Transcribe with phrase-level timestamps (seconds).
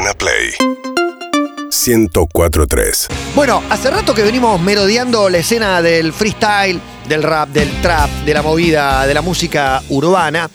[0.00, 0.54] Urbana Play
[1.70, 3.08] 1043.
[3.34, 8.32] Bueno, hace rato que venimos merodeando la escena del freestyle, del rap, del trap, de
[8.32, 10.48] la movida, de la música urbana.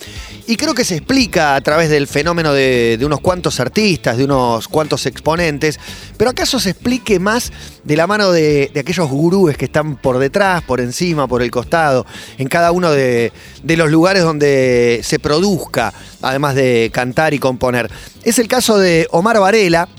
[0.47, 4.67] Y creo que se explica a través del fenómeno de, unos cuantos artistas, de unos
[4.67, 5.79] cuantos exponentes,
[6.17, 7.51] pero acaso se explique más
[7.83, 12.05] de la mano de, aquellos gurúes que están por detrás, por encima, por el costado,
[12.37, 13.31] en cada uno de
[13.63, 17.89] los lugares donde se produzca, además de cantar y componer.
[18.23, 19.89] Es el caso de Omar Varela,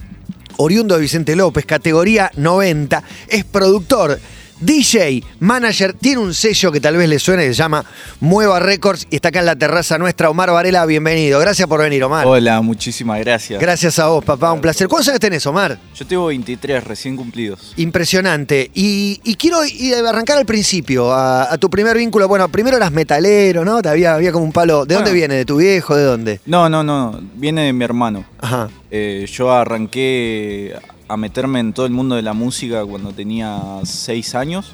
[0.58, 4.20] oriundo de Vicente López, categoría 90, es productor,
[4.60, 7.84] DJ, manager, tiene un sello que tal vez le suene, se llama
[8.20, 10.30] Mueva Records y está acá en la terraza nuestra.
[10.30, 11.38] Omar Varela, bienvenido.
[11.40, 12.26] Gracias por venir, Omar.
[12.26, 13.60] Hola, muchísimas gracias.
[13.60, 14.88] Gracias a vos, papá, un placer.
[14.88, 15.78] ¿Cuántos años tenés, Omar?
[15.94, 17.74] Yo tengo 23 recién cumplidos.
[17.76, 18.70] Impresionante.
[18.74, 22.26] Y, y quiero ir- arrancar al principio, a, a tu primer vínculo.
[22.28, 23.82] Bueno, primero eras metalero, ¿no?
[23.82, 24.86] Te Había, había como un palo.
[24.86, 25.34] ¿De dónde viene?
[25.34, 25.94] ¿De tu viejo?
[25.94, 26.40] ¿De dónde?
[26.46, 28.24] No, no, no, viene de mi hermano.
[28.38, 28.68] Ajá.
[28.90, 30.74] Eh, yo arranqué
[31.08, 34.72] a meterme en todo el mundo de la música cuando tenía 6 años.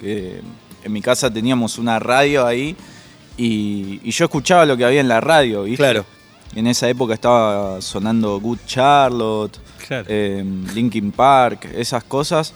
[0.00, 0.40] Que
[0.84, 2.76] en mi casa teníamos una radio ahí
[3.36, 5.78] y, y yo escuchaba lo que había en la radio, ¿viste?
[5.78, 6.04] Claro.
[6.54, 9.58] En esa época estaba sonando Good Charlotte,
[9.90, 10.44] eh,
[10.74, 12.54] Linkin Park, esas cosas.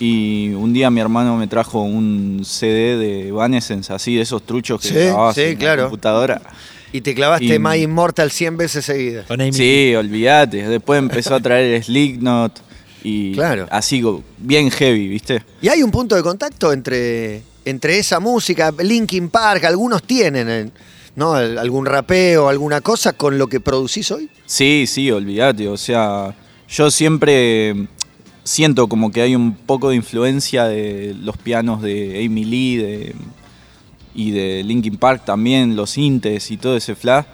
[0.00, 4.80] Y un día mi hermano me trajo un CD de Evanescence, así de esos truchos
[4.80, 5.82] que Sí, grababas sí, en claro.
[5.82, 6.42] la computadora.
[6.94, 9.26] Y te clavaste Y- My Immortal 100 veces seguidas.
[9.26, 9.52] Con Amy.
[9.52, 10.68] Sí, olvídate.
[10.68, 12.60] Después empezó a traer Slipknot
[13.02, 13.66] y Claro.
[13.68, 14.00] así
[14.38, 15.42] bien heavy, ¿viste?
[15.60, 20.70] Y hay un punto de contacto entre, entre esa música, Linkin Park, algunos tienen, eh,
[21.16, 21.34] ¿no?
[21.34, 24.30] Algún rapeo, alguna cosa con lo que producís hoy.
[24.46, 25.66] Sí, sí, olvídate.
[25.66, 26.32] O sea,
[26.68, 27.74] yo siempre
[28.44, 33.14] siento como que hay un poco de influencia de los pianos de Amy Lee de-
[34.14, 37.24] y de Linkin Park también, los sintes y todo ese flash.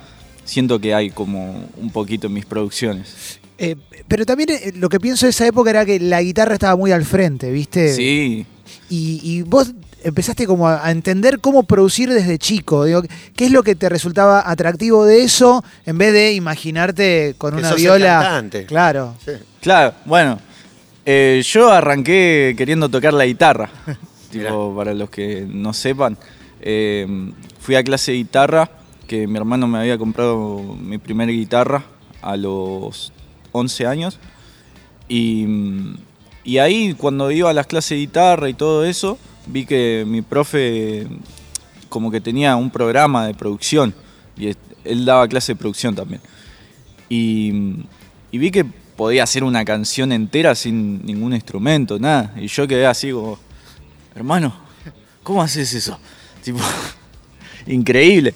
[0.45, 3.39] Siento que hay como un poquito en mis producciones.
[3.59, 3.77] Eh,
[4.09, 6.93] pero también eh, lo que pienso de esa época era que la guitarra estaba muy
[6.93, 7.95] al frente, ¿viste?
[7.95, 8.47] Sí,
[8.89, 12.87] Y, y vos empezaste como a, a entender cómo producir desde chico.
[12.87, 13.03] Digo,
[13.37, 17.59] ¿Qué es lo que te resultaba atractivo de eso en vez de imaginarte con Que
[17.59, 18.21] una sos el viola?
[18.23, 18.65] cantante.
[18.65, 19.15] Claro.
[19.23, 19.33] Sí.
[19.61, 20.41] Claro, bueno,
[21.05, 23.69] eh, yo arranqué queriendo tocar la guitarra.
[24.31, 26.17] tipo, para los que no sepan,
[26.61, 27.07] eh,
[27.59, 28.71] fui a clase de guitarra,
[29.07, 31.85] que mi hermano me había comprado mi primera guitarra
[32.23, 33.13] a los
[33.53, 34.19] 11 años.
[35.09, 35.47] Y,
[36.45, 40.23] y ahí cuando iba a las clases de guitarra y todo eso, vi que mi
[40.23, 41.07] profe
[41.89, 43.93] como que tenía un programa de producción
[44.37, 44.55] y
[44.85, 46.21] él daba clase de producción también.
[47.09, 47.85] Y,
[48.31, 48.65] y vi que
[48.97, 52.33] podía hacer una canción entera sin ningún instrumento, nada.
[52.37, 53.39] Y yo quedé así como,
[54.15, 54.55] hermano,
[55.23, 55.99] ¿cómo haces eso?
[56.43, 56.59] Tipo,
[57.67, 58.35] increíble.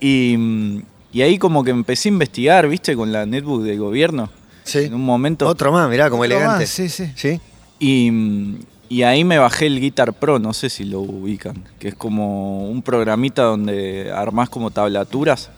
[0.00, 2.96] Y, y ahí como que empecé a investigar, ¿viste?
[2.96, 4.30] Con la netbook del gobierno.
[4.64, 4.80] Sí.
[4.80, 5.46] En un momento.
[5.48, 6.64] Otro más, mirá, como Otro elegante.
[6.64, 7.10] más, sí, sí.
[7.16, 7.40] ¿Sí?
[7.78, 11.94] Y, y ahí me bajé el Guitar Pro, no sé si lo ubican, que es
[11.94, 15.50] como un programita donde armás como tablaturas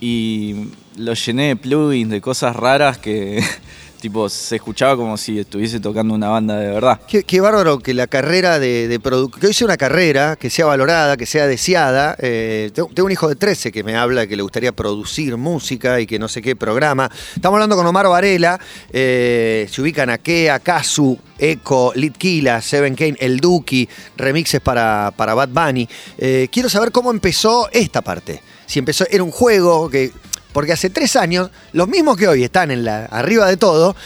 [0.00, 3.42] y lo llené de plugins, de cosas raras que
[4.02, 7.00] tipo se escuchaba como si estuviese tocando una banda de verdad.
[7.06, 10.66] Qué, qué bárbaro que la carrera de, de que hoy sea una carrera, que sea
[10.66, 12.16] valorada, que sea deseada.
[12.18, 16.06] Eh, tengo, un hijo de 13 que me habla que le gustaría producir música y
[16.06, 17.08] que no sé qué programa.
[17.36, 18.58] Estamos hablando con Omar Varela,
[18.92, 25.34] eh, se ubican a Kea, Kazu, Echo, Litkila, Seven Kane, El Duki, remixes para, para
[25.34, 25.88] Bad Bunny.
[26.18, 28.42] Eh, quiero saber cómo empezó esta parte.
[28.66, 30.10] Si empezó, era un juego que.
[30.52, 33.96] Porque hace tres años, los mismos que hoy están en la, arriba de todo,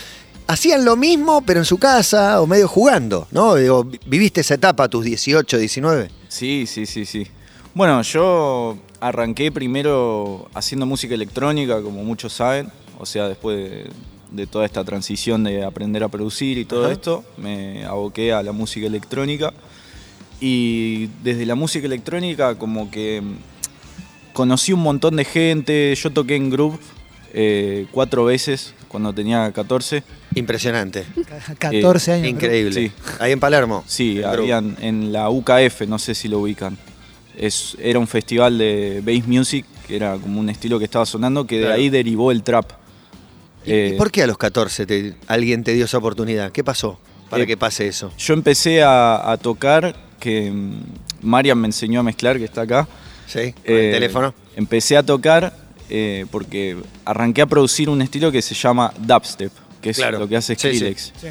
[0.47, 3.57] hacían lo mismo, pero en su casa o medio jugando, ¿no?
[3.57, 6.11] Digo, viviste esa etapa tus 18, 19.
[6.29, 7.27] Sí, sí, sí, sí.
[7.75, 12.71] Bueno, yo arranqué primero haciendo música electrónica, como muchos saben.
[12.99, 13.91] O sea, después de,
[14.31, 16.93] de toda esta transición de aprender a producir y todo Ajá.
[16.93, 19.53] esto, me aboqué a la música electrónica.
[20.41, 23.23] Y desde la música electrónica como que
[24.37, 25.95] conocí un montón de gente.
[25.95, 26.79] Yo toqué en Groove
[27.33, 30.03] eh, cuatro veces cuando tenía 14.
[30.35, 31.05] Impresionante.
[31.59, 32.29] 14 años.
[32.29, 32.73] Increíble.
[32.75, 32.93] Sí.
[33.19, 33.83] Ahí en Palermo.
[33.87, 36.77] Sí, habían en la UKF, no sé si lo ubican.
[37.37, 41.47] Es, era un festival de bass music, que era como un estilo que estaba sonando,
[41.47, 41.77] que de Claro.
[41.77, 42.73] ahí derivó el trap.
[43.65, 46.53] ¿Y, Eh, y por qué a los 14 te- alguien te dio esa oportunidad?
[46.53, 46.99] ¿Qué pasó
[47.31, 48.13] para Eh, que pase eso?
[48.19, 50.83] Yo empecé a, a tocar, que mm,
[51.23, 52.87] Marian me enseñó a mezclar, que está acá.
[53.27, 53.53] ¿Sí?
[53.53, 54.35] ¿Con el Eh, teléfono?
[54.57, 55.53] Empecé a tocar
[55.89, 60.19] eh, porque arranqué a producir un estilo que se llama dubstep, que es Claro.
[60.19, 60.77] lo que hace Sí, sí.
[60.77, 61.13] Skrillex.
[61.21, 61.29] Sí.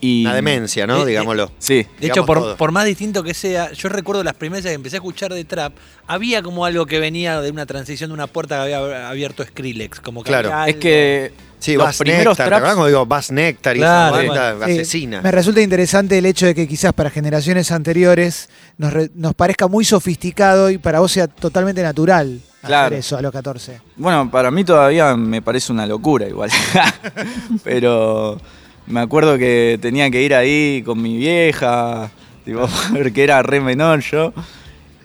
[0.00, 0.98] Y, Una demencia, ¿no?
[0.98, 1.50] Eh, eh, Digámoslo.
[1.58, 4.76] Sí, De Digamos hecho, por, más distinto que sea, yo recuerdo las primeras veces que
[4.76, 5.72] empecé a escuchar de trap,
[6.06, 10.00] había como algo que venía de una transición de una puerta que había abierto Skrillex.
[10.00, 10.52] Como que Claro.
[10.52, 11.32] había es algo- que
[11.64, 14.66] Sí, los Bass primeros Nectar, ¿te traps- cuando digo Bass Nectar y Claro, esa banda
[14.66, 15.22] asesina?
[15.22, 19.66] Me resulta interesante el hecho de que quizás para generaciones anteriores nos, re- nos parezca
[19.68, 23.80] muy sofisticado y para vos sea totalmente natural hacer eso a los 14.
[23.96, 26.50] Bueno, para mí todavía me parece una locura igual.
[27.64, 28.40] Pero
[28.86, 32.10] me acuerdo que tenía que ir ahí con mi vieja,
[32.44, 34.32] tipo, porque era re menor yo.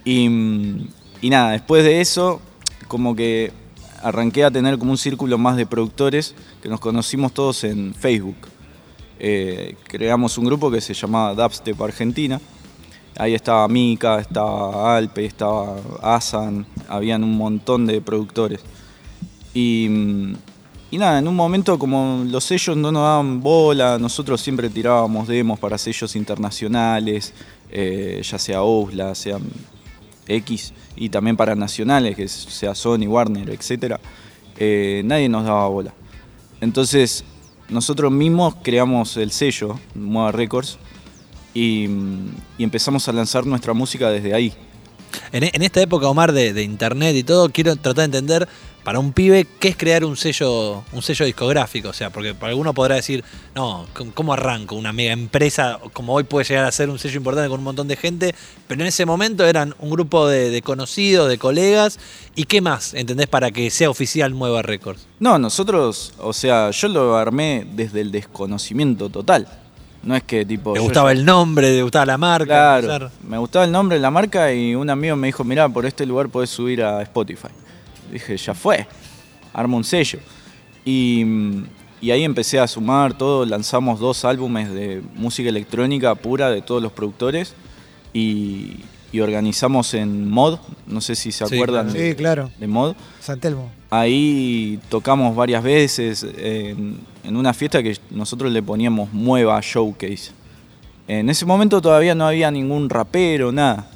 [0.06, 0.88] Y,
[1.22, 2.42] y nada, después de eso,
[2.88, 3.52] como que
[4.02, 8.38] arranqué a tener como un círculo más de productores que nos conocimos todos en Facebook.
[9.20, 12.40] Eh, creamos un grupo que se llamaba Dubstep Argentina.
[13.18, 18.62] Ahí estaba Mika, estaba Alpe, estaba Asan, habían un montón de productores.
[19.54, 19.90] Y,
[20.92, 25.28] y nada, en un momento como los sellos no nos daban bola, nosotros siempre tirábamos
[25.28, 27.34] demos para sellos internacionales,
[27.70, 29.38] eh, ya sea OUSLA, sea
[30.30, 33.96] X, y también para nacionales, que sea Sony, Warner, etc.
[34.58, 35.94] eh, nadie nos daba bola.
[36.62, 37.24] Entonces,
[37.68, 40.78] nosotros mismos creamos el sello, Moda Records,
[41.54, 41.88] y,
[42.58, 44.54] y empezamos a lanzar nuestra música desde ahí.
[45.32, 48.48] En, en esta época, Omar, de, internet y todo, quiero tratar de entender
[48.84, 51.90] para un pibe qué es crear un sello, un sello discográfico.
[51.90, 53.24] O sea, porque alguno podrá decir,
[53.54, 57.18] no, ¿cómo- ¿cómo arranco una mega empresa como hoy puede llegar a ser un sello
[57.18, 58.34] importante con un montón de gente?
[58.68, 62.00] Pero en ese momento eran un grupo de, de conocidos, de colegas.
[62.36, 65.06] ¿Y qué más, entendés, para que sea oficial Nueva Records?
[65.20, 69.48] No, nosotros, o sea, yo lo armé desde el desconocimiento total.
[70.04, 70.74] No es que tipo.
[70.74, 71.68] ¿Te yo gustaba el nombre?
[71.76, 72.80] ¿Te gustaba la marca?
[72.82, 75.86] Claro, me gustaba el nombre de la marca y un amigo me dijo, mirá, por
[75.86, 77.50] este lugar podés subir a Spotify.
[78.12, 78.88] Dije, ya fue,
[79.54, 80.20] armo un sello.
[80.86, 81.26] Y,
[82.02, 86.82] y ahí empecé a sumar todo, lanzamos dos álbumes de música electrónica pura de todos
[86.82, 87.54] los productores
[88.14, 88.78] y,
[89.12, 92.00] y organizamos en Mod, no sé si se Sí, acuerdan claro.
[92.00, 92.52] de, Sí, claro.
[92.60, 92.96] de Mod.
[93.20, 93.70] Santelmo.
[93.90, 100.32] Ahí tocamos varias veces en, en una fiesta que nosotros le poníamos Mueva Showcase.
[101.08, 103.88] En ese momento todavía no había ningún rapero, nada.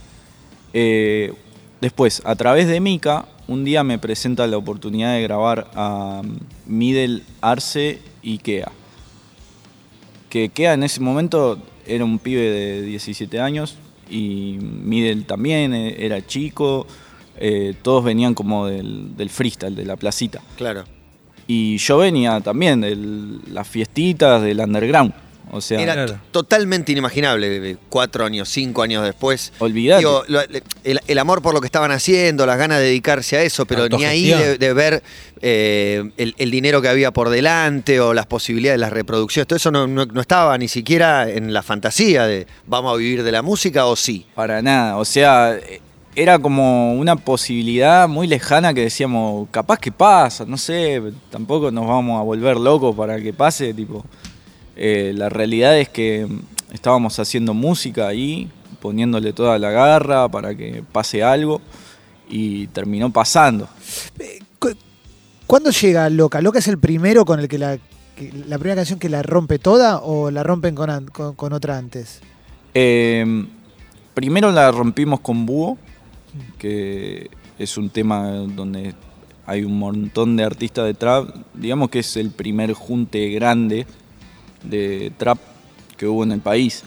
[0.74, 1.31] Eh,
[1.80, 6.24] después, a través de Mika, un día me presenta la oportunidad de grabar a
[6.65, 8.71] Middle Arce y Kea.
[10.30, 13.75] Que Kea en ese momento era un pibe de 17 años
[14.09, 16.85] y Middle también eh, era chico.
[17.38, 20.41] eh, todos venían como del, del freestyle, de la placita.
[20.55, 20.83] Claro.
[21.47, 22.95] Y yo venía también de
[23.51, 25.13] las fiestitas del underground.
[25.51, 26.19] O sea, Era Claro.
[26.31, 29.54] totalmente inimaginable eh, cuatro años, cinco años después.
[29.60, 30.00] olvidate.
[30.00, 33.44] Digo, lo- el, el amor por lo que estaban haciendo, las ganas de dedicarse a
[33.44, 35.04] eso, pero ni ahí de, de ver
[35.42, 39.69] eh, el, el dinero que había por delante o las posibilidades, las reproducciones, todo eso
[39.72, 43.42] no, no- no estaba ni siquiera en la fantasía de vamos a vivir de la
[43.42, 44.25] música o sí.
[44.36, 45.81] Para nada, o sea, eh,
[46.16, 51.88] era como una posibilidad muy lejana que decíamos, capaz que pasa, no sé, tampoco nos
[51.88, 54.06] vamos a volver locos para que pase, tipo,
[54.75, 58.50] eh, la realidad es que mm, estábamos haciendo música ahí,
[58.81, 61.62] poniéndole toda la garra para que pase algo
[62.30, 63.68] y terminó pasando.
[64.60, 64.75] Cu-
[65.48, 66.42] ¿Cuándo llega Loca?
[66.42, 67.78] ¿Loca es el primero con el que la,
[68.16, 71.78] que- la primera canción que la rompe toda o la rompen con, con, con otra
[71.78, 72.22] antes?
[72.74, 73.46] Eh,
[74.14, 75.78] primero la rompimos con Búho,
[76.58, 77.30] que
[77.60, 78.96] es un tema donde
[79.46, 81.30] hay un montón de artistas de trap.
[81.54, 83.86] Digamos que es el primer junte grande
[84.63, 85.38] de trap
[85.98, 86.84] que hubo en el país.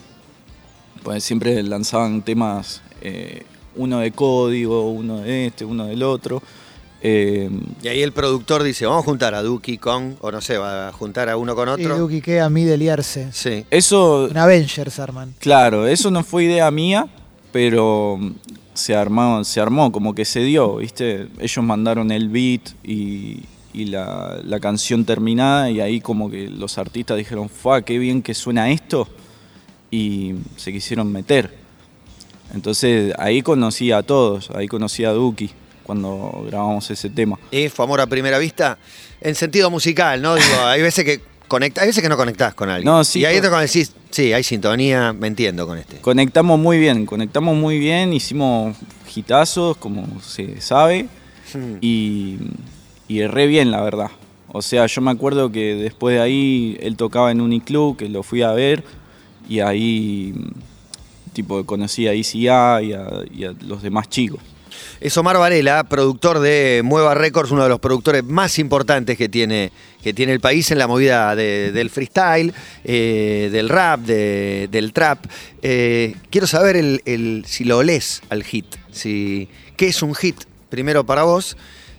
[1.02, 3.44] Pues siempre lanzaban temas, eh,
[3.76, 6.42] uno de código, uno de este, uno del otro.
[7.02, 7.48] Eh,
[7.82, 10.88] Y ahí el productor dice, vamos a juntar a Duki con, o no sé, va
[10.88, 11.98] a juntar a uno con Y otro.
[11.98, 13.28] Duki queda a mí deliarse.
[13.32, 13.64] Sí.
[13.70, 15.34] eso Un Avengers, Arman.
[15.38, 17.06] Claro, eso no fue idea mía,
[17.52, 18.18] pero
[18.74, 21.28] se armó, se armó, como que se dio, ¿viste?
[21.38, 23.42] Ellos mandaron el beat y,
[23.76, 28.22] y la, la canción terminada y ahí como que los artistas dijeron, ¡fua, qué bien
[28.22, 29.06] que suena esto!
[29.90, 31.54] Y se quisieron meter.
[32.54, 35.50] Entonces ahí conocí a todos, ahí conocí a Duki
[35.82, 37.38] cuando grabamos ese tema.
[37.50, 38.78] Y fue amor a primera vista
[39.20, 40.34] en sentido musical, ¿no?
[40.34, 42.90] Digo, hay veces que conecta, hay veces que no conectás con alguien.
[42.90, 45.98] No, sí, y ahí te decís, sí, hay sintonía, me entiendo con este.
[45.98, 48.74] Conectamos muy bien, conectamos muy bien, hicimos
[49.14, 51.08] hitazos, como se sabe.
[51.52, 51.76] Hmm.
[51.80, 52.38] y,
[53.08, 54.10] y re bien, la verdad.
[54.52, 58.22] O sea, yo me acuerdo que después de ahí él tocaba en Uniclub, que lo
[58.22, 58.84] fui a ver,
[59.48, 60.34] y ahí
[61.32, 64.40] tipo conocí a ICA y a, los demás chicos.
[65.00, 69.70] Es Omar Varela, productor de Mueva Records, uno de los productores más importantes que tiene,
[70.02, 72.52] que tiene el país en la movida de- del freestyle,
[72.84, 75.26] eh, del rap, de- del trap.
[75.62, 80.36] Eh, quiero saber el- si lo lees al hit, si, qué es un hit
[80.70, 81.56] primero para vos,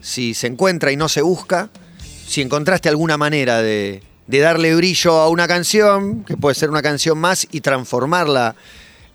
[0.08, 1.70] si se encuentra y no se busca,
[2.26, 6.82] si encontraste alguna manera de, de darle brillo a una canción, que puede ser una
[6.82, 8.56] canción más, y transformarla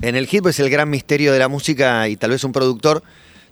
[0.03, 2.53] en el hit, pues es el gran misterio de la música y tal vez un
[2.53, 3.03] productor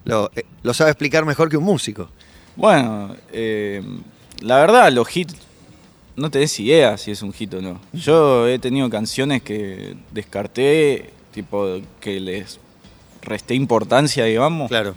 [0.05, 2.11] lo, eh, lo sabe explicar mejor que un músico.
[2.57, 3.83] Bueno, eh,
[4.43, 5.35] la verdad, los hits,
[6.17, 7.81] no tenés idea si es un hit o no.
[7.95, 12.61] Yo he tenido canciones que descarté, tipo, que les
[13.23, 14.95] resté importancia, digamos, Claro.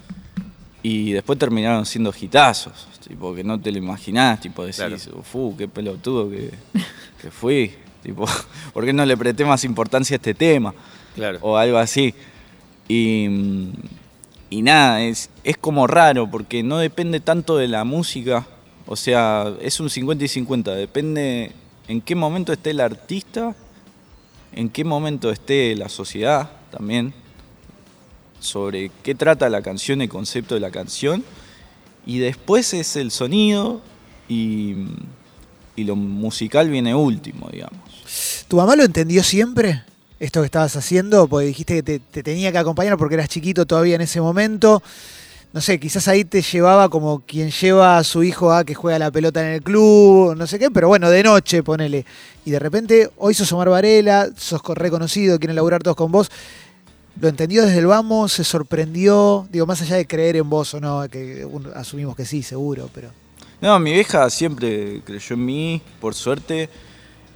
[0.84, 4.98] Y después terminaron siendo hitazos, tipo, que no te lo imaginás, tipo, decís, Claro.
[5.24, 6.52] fu, qué pelotudo que,
[7.22, 7.74] que fui,
[8.04, 8.26] tipo,
[8.74, 10.74] ¿por qué no le presté más importancia a este tema?
[11.16, 11.38] Claro.
[11.42, 12.14] o algo así.
[12.88, 13.28] Y,
[14.50, 18.46] y nada, es, es como raro porque no depende tanto de la música,
[18.86, 21.52] o sea, es un 50 y 50, depende
[21.88, 23.56] en qué momento esté el artista,
[24.54, 27.14] en qué momento esté la sociedad también,
[28.44, 31.24] sobre qué trata la canción, el concepto de la canción,
[32.06, 33.82] y después es el sonido
[34.28, 34.76] y,
[35.76, 37.80] y lo musical viene último, digamos.
[38.48, 39.84] ¿Tu mamá lo entendió siempre?
[40.20, 43.66] Esto que estabas haciendo, porque dijiste que te, te tenía que acompañar porque eras chiquito
[43.66, 44.84] todavía en ese momento.
[45.54, 48.98] No sé, quizás ahí te llevaba como quien lleva a su hijo a que juega
[49.00, 52.06] la pelota en el club, no sé qué, pero bueno, de noche, ponele.
[52.44, 56.32] Y de repente, hoy sos Omar Varela, sos co- reconocido, quieren laburar todos con vos.
[57.20, 58.34] ¿Lo entendió desde el vamos?
[58.34, 59.48] ¿Se sorprendió?
[59.52, 63.10] Digo, más allá de creer en vos o no, que asumimos que sí, seguro, pero...
[63.62, 66.70] No, mi vieja siempre creyó en mí, por suerte.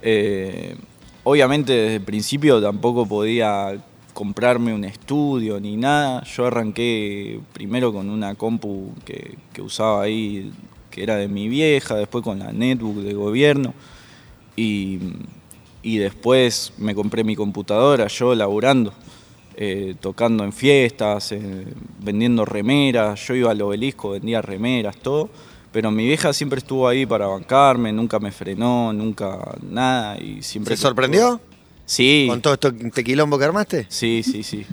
[0.02, 0.76] Eh,
[1.24, 3.82] obviamente desde el principio tampoco podía
[4.12, 6.24] comprarme un estudio ni nada.
[6.24, 10.52] Yo arranqué primero con una compu que, que usaba ahí,
[10.90, 13.72] que era de mi vieja, después con la netbook de gobierno.
[14.56, 14.98] Y,
[15.82, 18.92] y después me compré mi computadora, yo laburando,
[19.60, 21.66] eh, tocando en fiestas, eh,
[22.00, 23.26] vendiendo remeras.
[23.26, 25.28] Yo iba al obelisco, vendía remeras, todo.
[25.72, 29.36] Pero mi vieja siempre estuvo ahí para bancarme, nunca me frenó, nunca
[29.68, 30.16] nada.
[30.18, 31.40] Y siempre ¿Se sorprendió
[31.84, 32.26] Sí.
[32.28, 33.86] con todo esto este quilombo que armaste?
[33.88, 34.64] Sí, sí, sí.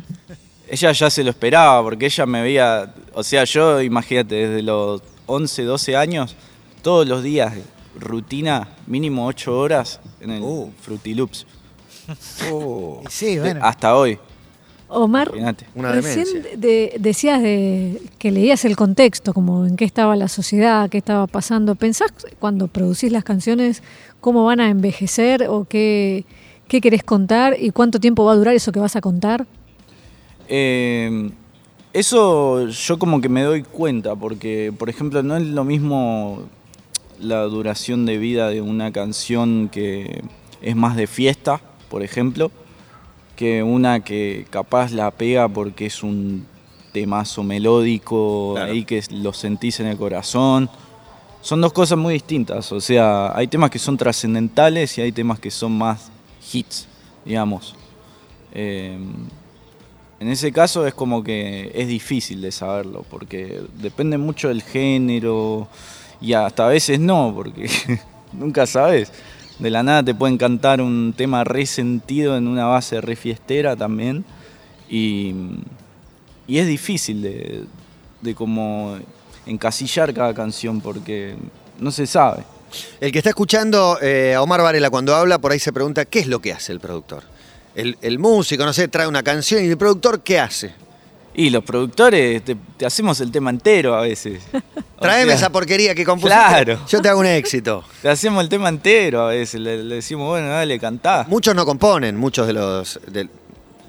[0.69, 5.01] Ella ya se lo esperaba porque ella me veía, o sea, yo imagínate, desde los
[5.25, 6.35] 11, 12 años,
[6.83, 7.53] todos los días,
[7.99, 10.71] rutina, mínimo 8 horas en el Uh.
[10.81, 11.45] Fruity Loops.
[13.07, 13.59] Y sí, bueno.
[13.63, 14.17] Hasta hoy,
[14.87, 15.65] Omar, imagínate.
[15.75, 16.25] Una recién
[16.57, 21.25] de- decías de que leías el contexto, como en qué estaba la sociedad, qué estaba
[21.27, 21.75] pasando.
[21.75, 23.81] ¿Pensás cuando producís las canciones
[24.21, 26.25] cómo van a envejecer o qué,
[26.67, 29.45] qué querés contar y cuánto tiempo va a durar eso que vas a contar?
[30.47, 31.29] Eh,
[31.93, 36.43] eso yo como que me doy cuenta, porque por ejemplo no es lo mismo
[37.19, 40.21] la duración de vida de una canción que
[40.61, 42.51] es más de fiesta, por ejemplo,
[43.35, 46.45] que una que capaz la pega porque es un
[46.91, 48.71] temazo melódico, Claro.
[48.71, 50.69] ahí que lo sentís en el corazón.
[51.41, 55.39] Son dos cosas muy distintas, o sea, hay temas que son trascendentales y hay temas
[55.39, 56.09] que son más
[56.51, 56.87] hits,
[57.23, 57.75] digamos.
[58.53, 58.97] Eh,
[60.19, 65.67] en ese caso es como que es difícil de saberlo, porque depende mucho del género
[66.21, 67.69] y hasta a veces no, porque
[68.33, 69.11] nunca sabes.
[69.59, 73.75] De la nada te pueden cantar un tema re sentido en una base re fiestera
[73.75, 74.25] también.
[74.89, 75.33] Y,
[76.47, 77.63] y es difícil de,
[78.21, 78.97] de como
[79.45, 81.35] encasillar cada canción porque
[81.79, 82.43] no se sabe.
[82.99, 86.19] El que está escuchando eh, a Omar Varela cuando habla, por ahí se pregunta, ¿qué
[86.19, 87.23] es lo que hace el productor?
[87.73, 90.73] El, el músico, no sé, trae una canción y el productor, ¿qué hace?
[91.37, 94.41] Y los productores te, te hacemos el tema entero a veces.
[95.01, 96.39] Sea, esa porquería que compusiste.
[96.47, 96.79] Claro.
[96.87, 97.83] Yo te hago un éxito.
[98.01, 101.25] Te hacemos el tema entero a veces, le, le decimos, bueno, dale, cantá.
[101.29, 103.27] Muchos no componen, muchos de los, de-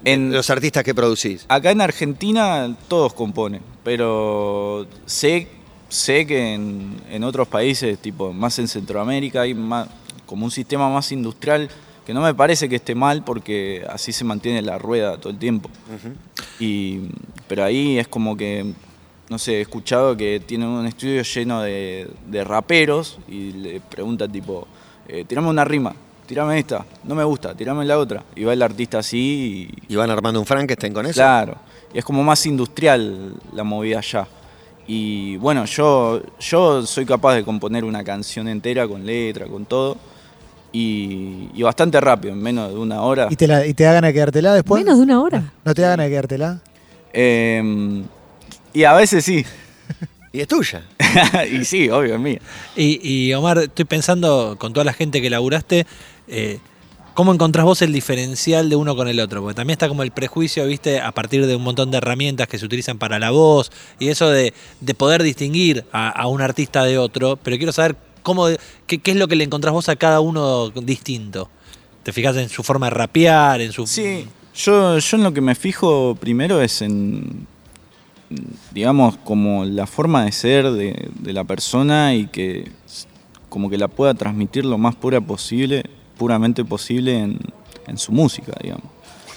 [0.03, 1.45] En- de los artistas que producís.
[1.47, 5.47] Acá en Argentina todos componen, pero sé,
[5.87, 9.87] sé que en, en otros países, tipo más en Centroamérica, hay más,
[10.25, 11.69] como un sistema más industrial
[12.07, 15.37] que no me parece que esté mal porque así se mantiene la rueda todo el
[15.37, 15.69] tiempo.
[16.57, 17.01] Y,
[17.49, 18.65] pero ahí es como que,
[19.27, 24.31] no sé, he escuchado que tienen un estudio lleno de, de raperos y le preguntan
[24.31, 24.69] tipo,
[25.05, 25.93] eh, tirame una rima,
[26.25, 28.23] tirame esta, no me gusta, tirame la otra.
[28.37, 31.15] Y va el artista así y, Y van armando un Frankenstein con eso.
[31.15, 31.57] Claro,
[31.93, 34.25] y es como más industrial la movida allá.
[34.87, 39.97] Y bueno, yo, yo soy capaz de componer una canción entera con letra, con todo,
[40.77, 43.27] y, y bastante rápido, en menos de una hora.
[43.29, 44.83] ¿Y te, la- y te da ganas de quedártela después?
[44.83, 45.51] Menos de una hora.
[45.65, 46.61] ¿No te da ganas de quedártela?
[47.13, 48.03] Eh,
[48.73, 49.45] Y a veces sí.
[50.33, 50.83] Y es tuya.
[51.51, 52.39] y sí, obvio, es mía.
[52.75, 55.87] Y, y, Omar, estoy pensando con toda la gente que laburaste,
[56.27, 56.59] eh,
[57.15, 59.41] ¿cómo encontrás vos el diferencial de uno con el otro?
[59.41, 62.59] Porque también está como el prejuicio, viste, a partir de un montón de herramientas que
[62.59, 66.83] se utilizan para la voz y eso de, de poder distinguir a, a, un artista
[66.83, 68.47] de otro, pero quiero saber cómo,
[68.85, 71.49] qué, qué, es lo que le encontrás vos a cada uno distinto.
[72.03, 73.85] ¿Te fijas en su forma de rapear, en su...
[73.85, 77.47] Sí, yo, yo en lo que me fijo primero es en
[78.71, 82.71] digamos, como la forma de ser de, de, la persona y que
[83.49, 85.83] como que la pueda transmitir lo más pura posible,
[86.17, 87.39] puramente posible en,
[87.87, 88.85] en su música, digamos.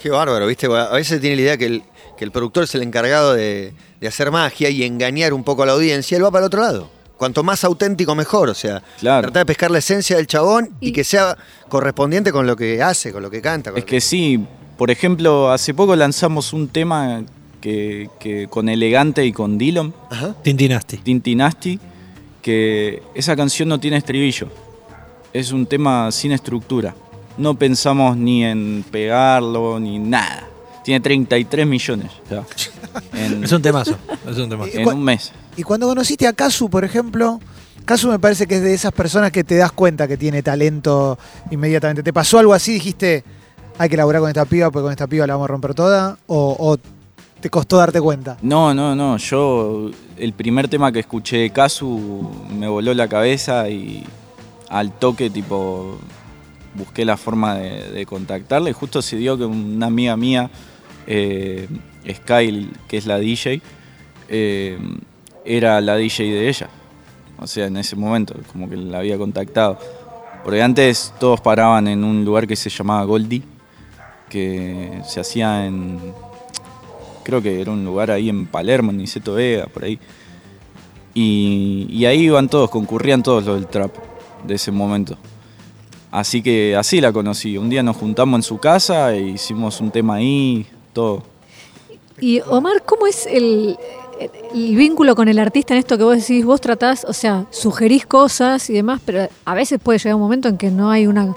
[0.02, 0.66] Qué bárbaro, ¿viste?
[0.66, 1.82] A veces tiene la idea que el,
[2.16, 5.66] que el productor es el encargado de, de, hacer magia y engañar un poco a
[5.66, 6.90] la audiencia, él va para el otro lado.
[7.20, 8.48] Cuanto más auténtico, mejor.
[8.48, 9.24] O sea, claro.
[9.26, 11.36] tratar de pescar la esencia del chabón y, y, que sea
[11.68, 13.68] correspondiente con lo que hace, con lo que canta.
[13.76, 14.42] es que, que sí,
[14.78, 17.22] por ejemplo, hace poco lanzamos un tema
[17.60, 19.92] que, que, con Elegante y con Dillon.
[20.42, 20.96] Tintinasti.
[20.96, 21.78] Tintinasti,
[22.40, 24.48] que esa canción no tiene estribillo.
[25.34, 26.94] Es un tema sin estructura.
[27.36, 30.48] No pensamos ni en pegarlo ni nada.
[30.82, 32.12] Tiene 33 millones.
[32.24, 32.44] O sea,
[33.12, 33.98] en, es un temazo.
[34.26, 34.70] Es un temazo.
[34.72, 35.32] En un mes.
[35.60, 37.38] Y cuando conociste a Kazu, por ejemplo,
[37.84, 41.18] Kazu me parece que es de esas personas que te das cuenta que tiene talento
[41.50, 42.02] inmediatamente.
[42.02, 42.72] ¿Te pasó algo así?
[42.72, 43.24] Dijiste,
[43.76, 46.16] hay que laburar con esta piba porque con esta piba la vamos a romper toda.
[46.28, 46.78] O,
[47.42, 48.38] ¿Te costó darte cuenta?
[48.40, 49.18] No, no, no.
[49.18, 54.02] Yo, el primer tema que escuché de Kazu me voló la cabeza y
[54.70, 55.98] al toque, tipo,
[56.74, 58.72] busqué la forma de, de contactarle.
[58.72, 60.50] Justo se dio que una amiga mía,
[61.06, 61.68] eh,
[62.10, 63.60] Sky, que es la DJ,
[64.30, 64.78] eh,
[65.44, 66.68] era la DJ de ella.
[67.38, 69.78] O sea, en ese momento, como que la había contactado.
[70.44, 73.42] Porque antes todos paraban en un lugar que se llamaba Goldie,
[74.28, 76.14] que se hacía en
[77.22, 79.98] creo que era un lugar ahí en Palermo, en Niceto Vega, por ahí.
[81.14, 83.94] Y, y, ahí iban todos, concurrían todos los del trap
[84.44, 85.16] de ese momento.
[86.10, 87.56] Así que así la conocí.
[87.56, 91.22] Un día nos juntamos en su casa e hicimos un tema ahí, todo.
[92.20, 93.76] Y Omar, ¿cómo es el,
[94.20, 96.44] el vínculo con el artista en esto que vos decís?
[96.44, 100.48] Vos tratás, o sea, sugerís cosas y demás, pero a veces puede llegar un momento
[100.48, 101.34] en que no hay una,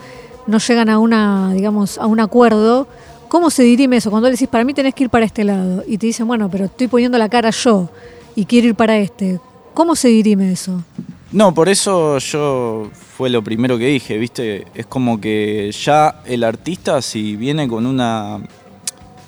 [0.48, 2.88] no llegan a una, digamos, a un acuerdo.
[3.30, 4.12] ¿Cómo se dirime eso?
[4.12, 6.50] Cuando le decís, para mí tenés que ir para este lado, y te dicen, bueno,
[6.50, 7.90] pero estoy poniendo la cara yo
[8.36, 9.40] y quiero ir para este.
[9.74, 10.84] ¿Cómo se dirime eso?
[11.32, 14.68] No, por eso yo fue lo primero que dije, ¿viste?
[14.76, 18.40] Es como que ya el artista, si viene con una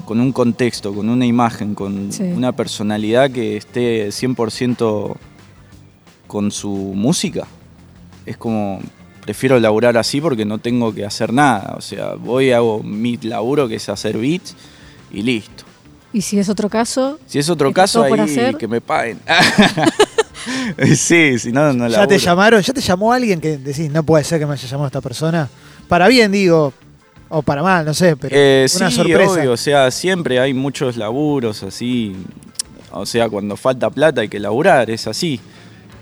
[0.05, 2.23] con un contexto, con una imagen, con sí.
[2.23, 5.15] una personalidad que esté 100%
[6.27, 7.47] con su música,
[8.25, 8.79] es como,
[9.21, 11.75] prefiero laburar así porque no tengo que hacer nada.
[11.77, 14.55] O sea, voy, hago mi laburo que es hacer beats
[15.11, 15.63] y listo.
[16.13, 17.19] ¿Y si es otro caso?
[17.25, 18.55] Si es otro caso, ahí hacer?
[18.55, 19.19] que me paguen.
[20.95, 22.07] sí, si no, no ¿Ya laburo.
[22.07, 22.61] te llamaron?
[22.61, 25.49] ¿Ya te llamó alguien que decís, no puede ser que me haya llamado esta persona?
[25.89, 26.73] Para bien, digo,
[27.29, 29.31] o para mal, no sé, pero eh, una sí, sorpresa.
[29.31, 32.15] Obvio, o sea, siempre hay muchos laburos así.
[32.91, 35.39] O sea, cuando falta plata hay que laburar, es así.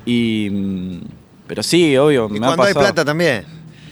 [0.05, 1.01] Y mm,
[1.47, 2.27] pero sí, obvio.
[2.29, 3.45] Y me cuando ha hay plata también.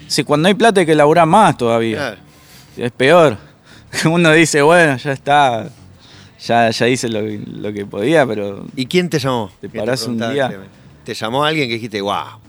[0.08, 1.98] Sí, cuando hay plata hay que laburar más todavía.
[1.98, 2.18] Claro.
[2.78, 3.38] Es peor.
[4.06, 5.70] Uno dice, bueno, ya está.
[6.46, 8.66] Ya, ya hice lo, lo que podía, pero.
[8.76, 9.52] ¿Y quién te llamó?
[9.62, 10.52] Te parás un día.
[11.04, 12.40] ¿Te llamó alguien que dijiste, wow?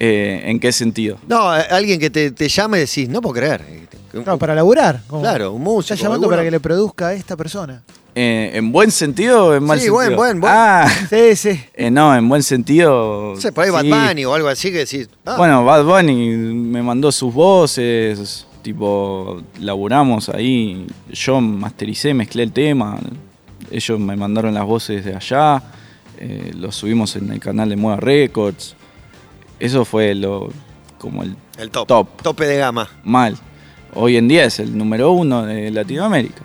[0.00, 1.18] Eh, ¿En qué sentido?
[1.26, 3.88] No, alguien que te, te llame y decís, no puedo creer.
[4.12, 5.02] No, para laburar.
[5.06, 5.94] Como Claro, un músico.
[5.94, 6.36] Está llamando alguno.
[6.36, 7.82] para que le produzca a esta persona.
[8.14, 9.94] Eh, ¿En buen sentido o en mal Sí, sentido?
[9.94, 10.52] buen, buen, buen.
[10.54, 11.60] Ah, Sí, sí.
[11.74, 13.34] eh, no, en buen sentido.
[13.34, 13.90] No sé, por ahí Bad sí.
[13.90, 15.08] Bunny o algo así que decís.
[15.26, 22.52] ah, Bueno, Bad Bunny me mandó sus voces, tipo, laburamos ahí, yo mastericé, mezclé el
[22.52, 22.98] tema,
[23.70, 25.62] ellos me mandaron las voces de allá,
[26.18, 28.74] eh, lo subimos en el canal de Moda Records,
[29.60, 30.48] eso fue lo,
[30.98, 32.22] como el el top, top.
[32.22, 32.88] Tope de gama.
[33.04, 33.36] mal.
[33.94, 36.42] Hoy en día es el número uno de Latinoamérica.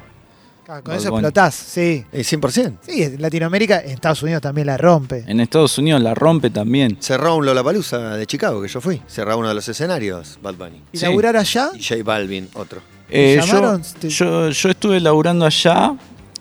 [0.66, 1.26] Con Bad eso Bunny.
[1.26, 2.06] explotás, sí.
[2.12, 2.78] Eh, 100%.
[2.88, 5.24] Sí, en Latinoamérica, en Estados Unidos también la rompe.
[5.28, 6.98] En Estados Unidos la rompe también.
[7.02, 9.02] Cerró un Lollapalooza de Chicago, que yo fui.
[9.06, 10.82] Cerró uno de los escenarios, Bad Bunny.
[10.94, 11.06] ¿Y Sí.
[11.06, 11.70] laburar allá?
[11.78, 12.82] Y J Balvin, otro.
[13.10, 15.94] Eh, yo, yo, yo estuve laburando allá.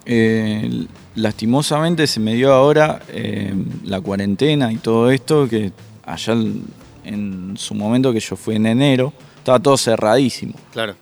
[0.06, 3.52] eh, lastimosamente se me dio ahora eh,
[3.84, 5.72] la cuarentena y todo esto, que
[6.04, 6.64] allá en-
[7.04, 10.54] en su momento que yo fui en enero, estaba todo cerradísimo.
[10.72, 10.94] Claro.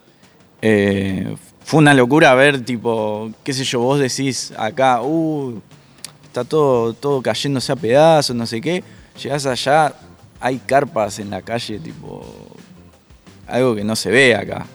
[0.62, 5.60] Eh, fue una locura ver, tipo, qué sé yo, vos decís acá, uh,
[6.24, 8.82] está todo, todo cayéndose a pedazos, no sé qué.
[9.22, 9.94] Llegás allá,
[10.40, 12.24] hay carpas en la calle, tipo,
[13.46, 14.66] algo que no se ve acá.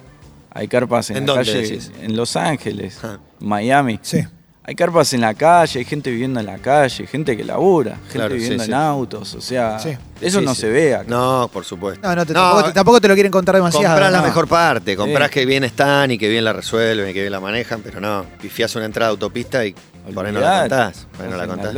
[0.51, 1.91] Hay carpas en, ¿En la dónde calle, decís?
[2.01, 3.17] en Los Ángeles, Ah.
[3.39, 3.99] Miami.
[4.01, 4.21] Sí.
[4.67, 8.13] hay carpas en la calle, hay gente viviendo en la calle, gente que labura, gente
[8.13, 8.71] Claro, viviendo sí.
[8.71, 9.89] en autos, o sea, Sí.
[10.21, 10.62] Eso Sí, no sí.
[10.62, 11.06] se ve acá.
[11.08, 12.08] No, por supuesto.
[12.08, 13.86] No, no, te- tampoco, te, tampoco te lo quieren contar demasiado.
[13.88, 14.25] Comprás la ¿no?
[14.25, 15.34] mejor parte, comprás Sí.
[15.36, 18.25] que bien están y que bien la resuelven y que bien la manejan, pero no,
[18.41, 19.75] pifiás una entrada de autopista y
[20.13, 21.08] por ahí no la contás.
[21.17, 21.73] Por ahí no la contás.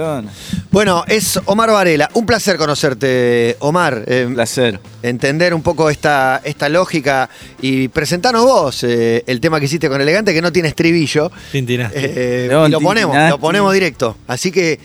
[0.72, 2.10] Bueno, es Omar Varela.
[2.14, 4.04] Un placer conocerte, Omar.
[4.06, 4.80] Eh, Un placer.
[5.02, 7.30] entender un poco esta, esta lógica
[7.62, 11.32] y presentarnos vos eh, el tema que hiciste con Elegante, que no tiene estribillo.
[11.52, 11.98] Tintinasti.
[12.00, 14.18] Eh, y lo ponemos, lo ponemos directo.
[14.28, 14.80] Así que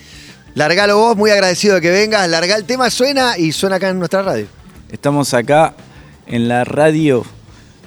[0.55, 2.27] largalo vos, muy agradecido de que vengas.
[2.29, 4.47] Larga el tema, suena y suena acá en nuestra radio.
[4.91, 5.73] Estamos acá
[6.27, 7.25] en la radio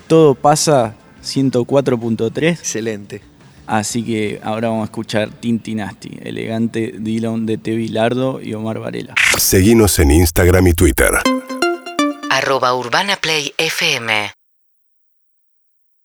[0.09, 3.23] Todo pasa 104.3, Excelente.
[3.67, 7.73] así que ahora vamos a escuchar Tintinasti, elegante Dylan de T.
[7.75, 9.15] Bilardo y Omar Varela.
[9.37, 11.11] Seguinos en Instagram y Twitter.
[12.31, 14.36] arroba Urbana Play FM